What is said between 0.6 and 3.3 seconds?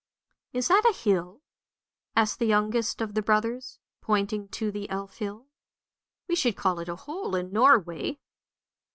that a hill?" asked the youngest of the